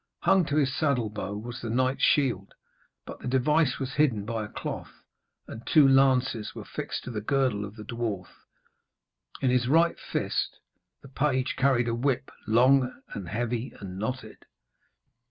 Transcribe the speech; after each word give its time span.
Hung 0.23 0.45
to 0.45 0.55
his 0.55 0.73
saddle 0.75 1.11
bow 1.11 1.35
was 1.37 1.61
the 1.61 1.69
knight's 1.69 2.01
shield, 2.01 2.55
but 3.05 3.19
the 3.19 3.27
device 3.27 3.77
was 3.77 3.93
hidden 3.93 4.25
by 4.25 4.43
a 4.43 4.47
cloth, 4.51 5.03
and 5.47 5.61
two 5.67 5.87
lances 5.87 6.55
were 6.55 6.65
fixed 6.65 7.03
to 7.03 7.11
the 7.11 7.21
girdle 7.21 7.63
of 7.65 7.75
the 7.75 7.83
dwarf. 7.83 8.29
In 9.41 9.51
his 9.51 9.67
right 9.67 9.99
fist 9.99 10.57
the 11.03 11.07
page 11.07 11.55
carried 11.55 11.87
a 11.87 11.93
whip, 11.93 12.31
long 12.47 12.99
and 13.13 13.29
heavy 13.29 13.73
and 13.79 13.99
knotted. 13.99 14.47